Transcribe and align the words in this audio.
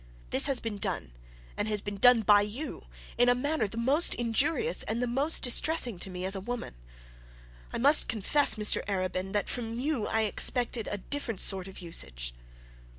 This 0.31 0.47
has 0.47 0.59
been 0.59 0.79
done, 0.79 1.11
and 1.55 1.83
been 1.83 1.97
done 1.97 2.21
by 2.21 2.41
you 2.41 2.87
in 3.19 3.29
a 3.29 3.35
manner 3.35 3.67
the 3.67 3.77
most 3.77 4.15
injurious 4.15 4.81
and 4.81 4.99
the 4.99 5.05
most 5.05 5.43
distressing 5.43 5.99
to 5.99 6.25
a 6.33 6.39
woman. 6.39 6.73
I 7.71 7.77
must 7.77 8.07
confess, 8.07 8.55
Mr 8.55 8.83
Arabin, 8.87 9.31
that 9.33 9.47
from 9.47 9.77
you 9.77 10.07
I 10.07 10.21
expected 10.21 10.87
a 10.87 10.97
different 10.97 11.39
sort 11.39 11.67
of 11.67 11.77
usage.' 11.81 12.33